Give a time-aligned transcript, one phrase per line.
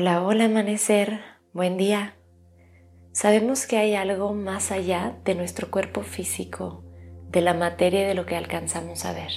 [0.00, 1.18] Hola, hola amanecer,
[1.52, 2.14] buen día.
[3.10, 6.84] Sabemos que hay algo más allá de nuestro cuerpo físico,
[7.30, 9.32] de la materia y de lo que alcanzamos a ver.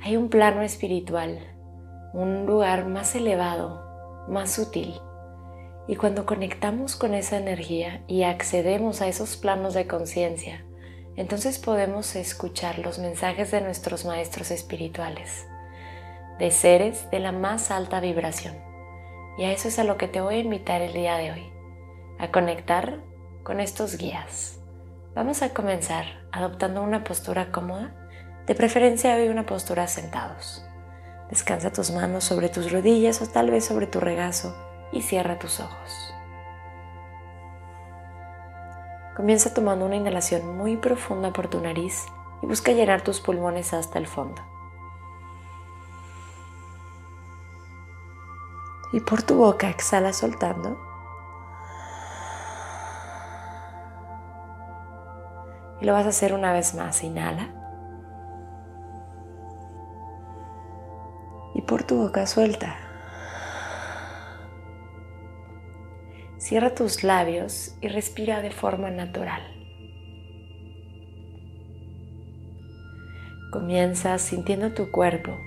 [0.00, 1.38] Hay un plano espiritual,
[2.14, 4.94] un lugar más elevado, más sutil.
[5.86, 10.64] Y cuando conectamos con esa energía y accedemos a esos planos de conciencia,
[11.14, 15.46] entonces podemos escuchar los mensajes de nuestros maestros espirituales,
[16.38, 18.67] de seres de la más alta vibración
[19.38, 21.52] y a eso es a lo que te voy a invitar el día de hoy,
[22.18, 22.98] a conectar
[23.44, 24.58] con estos guías.
[25.14, 27.94] Vamos a comenzar adoptando una postura cómoda,
[28.46, 30.64] de preferencia hoy una postura sentados.
[31.30, 34.56] Descansa tus manos sobre tus rodillas o tal vez sobre tu regazo
[34.90, 36.14] y cierra tus ojos.
[39.16, 42.06] Comienza tomando una inhalación muy profunda por tu nariz
[42.42, 44.42] y busca llenar tus pulmones hasta el fondo.
[48.92, 50.78] Y por tu boca exhala soltando.
[55.80, 57.04] Y lo vas a hacer una vez más.
[57.04, 57.54] Inhala.
[61.54, 62.76] Y por tu boca suelta.
[66.38, 69.42] Cierra tus labios y respira de forma natural.
[73.52, 75.38] Comienza sintiendo tu cuerpo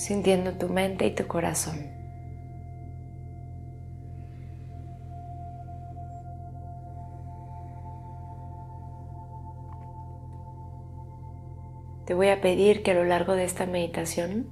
[0.00, 1.76] sintiendo tu mente y tu corazón.
[12.06, 14.50] Te voy a pedir que a lo largo de esta meditación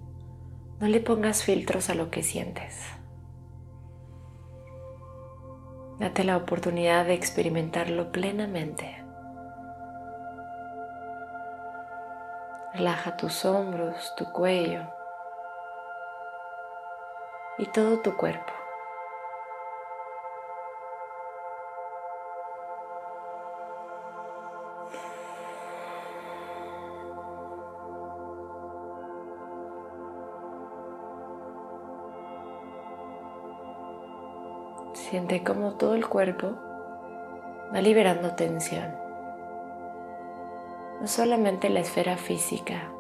[0.81, 2.85] no le pongas filtros a lo que sientes.
[5.99, 9.03] Date la oportunidad de experimentarlo plenamente.
[12.75, 14.98] Relaja tus hombros, tu cuello,
[17.59, 18.53] y todo tu cuerpo.
[34.93, 36.55] Siente como todo el cuerpo
[37.75, 38.95] va liberando tensión.
[41.01, 42.93] No solamente la esfera física,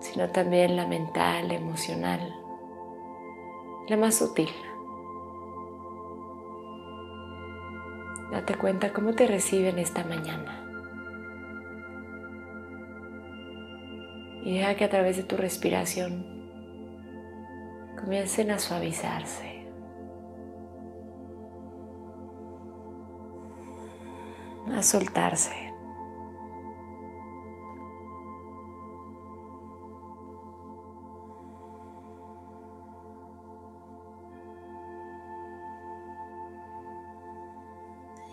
[0.00, 2.41] sino también la mental, emocional
[3.88, 4.48] la más sutil.
[8.30, 10.58] Date cuenta cómo te reciben esta mañana.
[14.44, 16.24] Y deja que a través de tu respiración
[18.00, 19.66] comiencen a suavizarse.
[24.74, 25.71] A soltarse.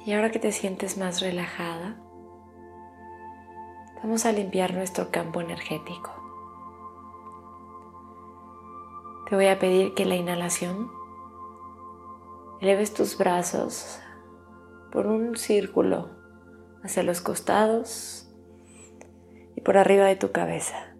[0.06, 1.98] Y ahora que te sientes más relajada,
[4.02, 6.12] vamos a limpiar nuestro campo energético.
[9.30, 10.90] Te voy a pedir que la inhalación
[12.62, 14.00] eleves tus brazos
[14.92, 16.09] por un círculo
[16.84, 18.28] hacia los costados
[19.56, 20.96] y por arriba de tu cabeza.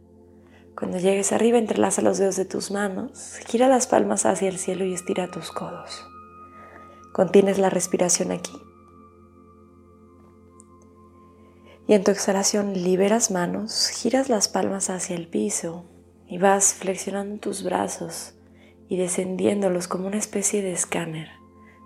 [0.78, 4.86] Cuando llegues arriba, entrelaza los dedos de tus manos, gira las palmas hacia el cielo
[4.86, 6.06] y estira tus codos.
[7.12, 8.69] Contienes la respiración aquí.
[11.90, 15.86] Y en tu exhalación liberas manos, giras las palmas hacia el piso
[16.28, 18.36] y vas flexionando tus brazos
[18.88, 21.30] y descendiéndolos como una especie de escáner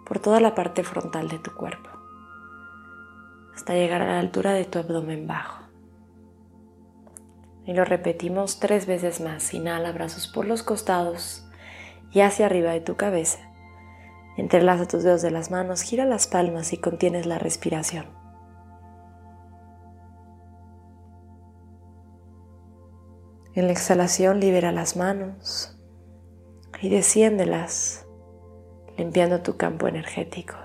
[0.05, 1.89] por toda la parte frontal de tu cuerpo,
[3.55, 5.63] hasta llegar a la altura de tu abdomen bajo.
[7.65, 9.53] Y lo repetimos tres veces más.
[9.53, 11.47] Inhala brazos por los costados
[12.11, 13.39] y hacia arriba de tu cabeza.
[14.35, 18.22] Entrelaza tus dedos de las manos, gira las palmas y contienes la respiración.
[23.55, 25.77] En la exhalación libera las manos
[26.81, 28.07] y desciéndelas,
[28.97, 30.55] limpiando tu campo energético.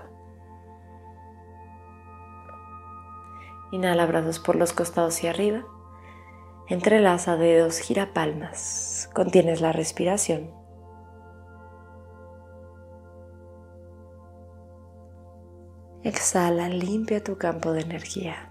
[3.71, 5.65] Inhala brazos por los costados y arriba.
[6.67, 9.07] Entrelaza dedos, gira palmas.
[9.13, 10.51] Contienes la respiración.
[16.01, 18.48] Exhala, limpia tu campo de energía.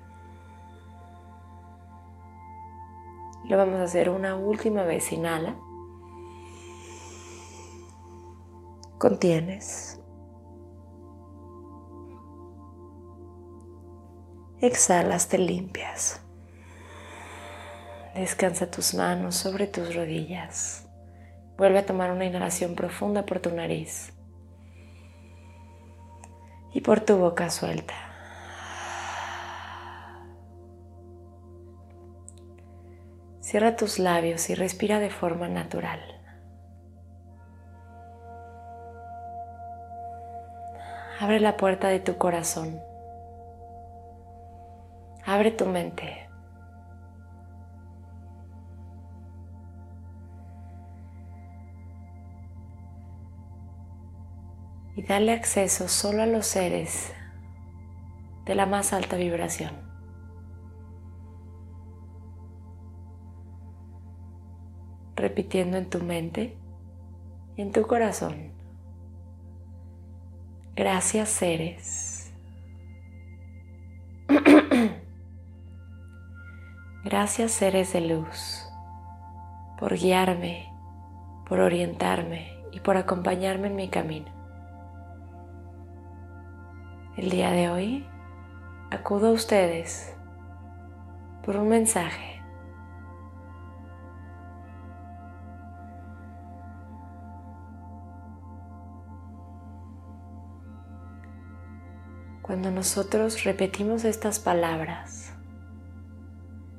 [3.48, 5.10] Lo vamos a hacer una última vez.
[5.10, 5.56] Inhala.
[8.98, 10.00] Contienes.
[14.60, 16.20] Exhalas, te limpias.
[18.14, 20.88] Descansa tus manos sobre tus rodillas.
[21.56, 24.12] Vuelve a tomar una inhalación profunda por tu nariz
[26.74, 28.07] y por tu boca suelta.
[33.48, 36.02] Cierra tus labios y respira de forma natural.
[41.18, 42.78] Abre la puerta de tu corazón.
[45.24, 46.28] Abre tu mente.
[54.94, 57.14] y dale acceso solo a los seres
[58.44, 59.88] de la más alta vibración.
[65.38, 66.56] Repitiendo en tu mente
[67.56, 68.50] y en tu corazón.
[70.75, 72.32] Gracias seres.
[77.05, 78.64] Gracias seres de luz
[79.79, 80.73] por guiarme,
[81.49, 84.26] por orientarme y por acompañarme en mi camino.
[87.17, 88.05] El día de hoy
[88.91, 90.17] acudo a ustedes
[91.44, 92.38] por un mensaje.
[102.48, 105.34] Cuando nosotros repetimos estas palabras,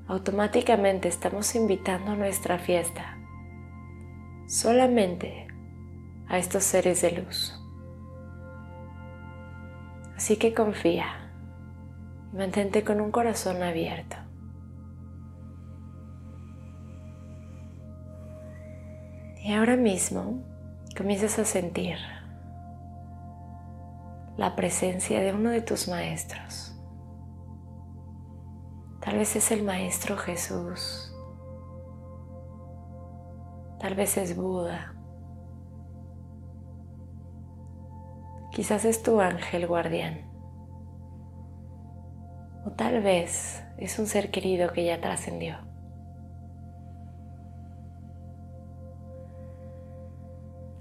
[0.08, 3.20] automáticamente estamos invitando a nuestra fiesta
[4.48, 5.46] solamente
[6.28, 7.54] a estos seres de luz.
[10.16, 11.32] Así que confía
[12.34, 14.16] y mantente con un corazón abierto.
[19.44, 20.44] Y ahora mismo
[20.98, 22.00] comienzas a sentir
[24.40, 26.74] la presencia de uno de tus maestros.
[29.02, 31.14] Tal vez es el Maestro Jesús.
[33.82, 34.96] Tal vez es Buda.
[38.54, 40.32] Quizás es tu ángel guardián.
[42.66, 45.58] O tal vez es un ser querido que ya trascendió.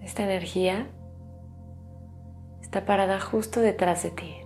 [0.00, 0.92] Esta energía
[2.68, 4.36] está parada justo detrás de ti.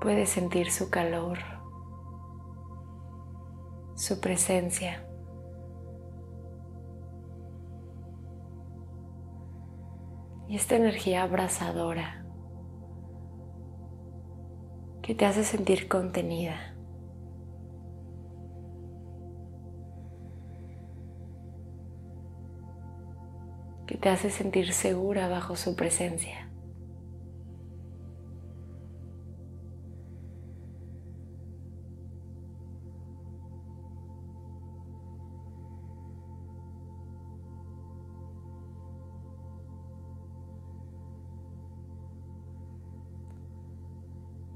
[0.00, 1.58] Puedes sentir su calor
[3.98, 5.04] su presencia.
[10.48, 12.24] Y esta energía abrazadora
[15.02, 16.77] que te hace sentir contenida.
[24.00, 26.44] Te hace sentir segura bajo su presencia.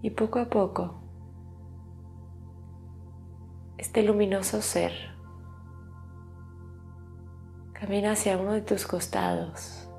[0.02, 1.00] Y poco a poco,
[3.78, 5.11] este luminoso ser
[7.82, 9.90] camina hacia uno de tus costados,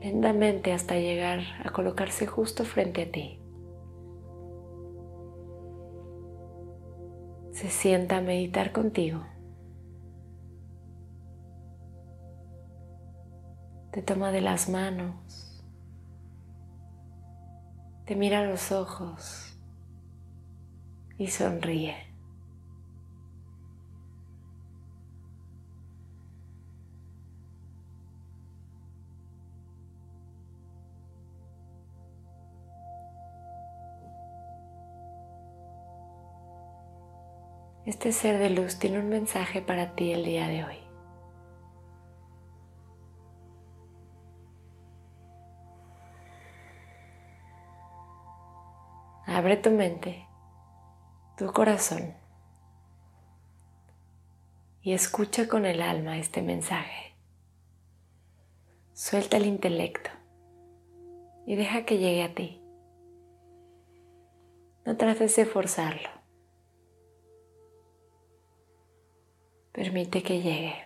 [0.00, 3.38] lentamente hasta llegar a colocarse justo frente a ti.
[7.52, 9.22] Se sienta a meditar contigo.
[13.92, 15.36] Te toma de las manos
[18.06, 19.58] te mira a los ojos
[21.18, 21.96] y sonríe.
[37.86, 40.78] Este ser de luz tiene un mensaje para ti el día de hoy.
[49.24, 50.26] Abre tu mente,
[51.38, 52.12] tu corazón
[54.82, 57.14] y escucha con el alma este mensaje.
[58.94, 60.10] Suelta el intelecto
[61.46, 62.60] y deja que llegue a ti.
[64.84, 66.15] No trates de forzarlo.
[69.76, 70.85] Permite que llegue.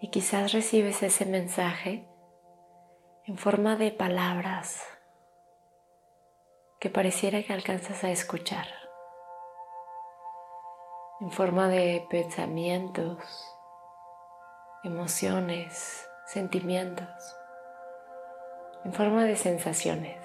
[0.00, 2.08] Y quizás recibes ese mensaje
[3.26, 4.82] en forma de palabras
[6.80, 8.66] que pareciera que alcanzas a escuchar,
[11.20, 13.18] en forma de pensamientos,
[14.82, 17.36] emociones, sentimientos,
[18.86, 20.16] en forma de sensaciones.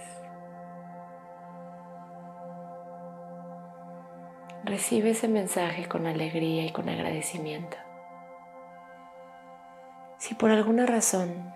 [4.64, 7.85] Recibe ese mensaje con alegría y con agradecimiento.
[10.26, 11.54] Si por alguna razón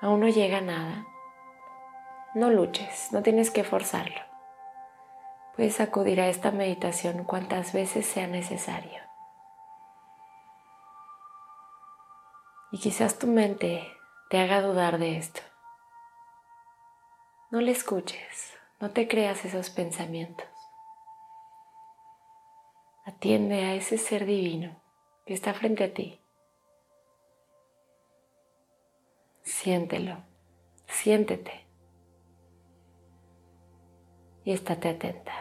[0.00, 1.08] aún no llega nada,
[2.36, 4.20] no luches, no tienes que forzarlo.
[5.56, 9.02] Puedes acudir a esta meditación cuantas veces sea necesario.
[12.70, 13.84] Y quizás tu mente
[14.30, 15.40] te haga dudar de esto.
[17.50, 20.46] No le escuches, no te creas esos pensamientos.
[23.04, 24.76] Atiende a ese ser divino
[25.26, 26.22] que está frente a ti
[29.66, 30.14] Siéntelo,
[30.86, 31.66] siéntete
[34.44, 35.32] y estate atenta.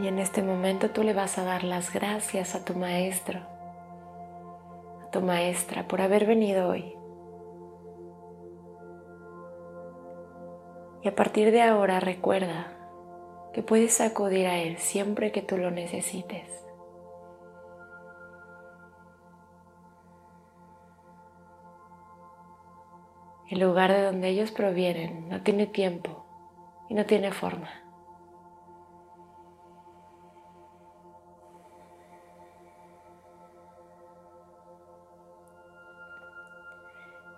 [0.00, 3.38] Y en este momento tú le vas a dar las gracias a tu maestro,
[5.06, 6.92] a tu maestra por haber venido hoy.
[11.04, 12.77] Y a partir de ahora recuerda
[13.52, 16.64] que puedes acudir a Él siempre que tú lo necesites.
[23.50, 26.26] El lugar de donde ellos provienen no tiene tiempo
[26.90, 27.70] y no tiene forma.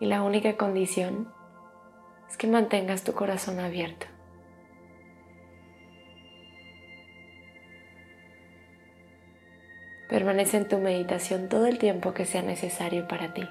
[0.00, 1.32] Y la única condición
[2.28, 4.06] es que mantengas tu corazón abierto.
[10.10, 13.48] Permanece en tu meditación todo el tiempo que sea necesario para ti.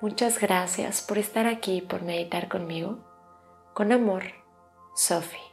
[0.00, 2.98] Muchas gracias por estar aquí por meditar conmigo.
[3.74, 4.22] Con amor,
[4.96, 5.49] Sophie.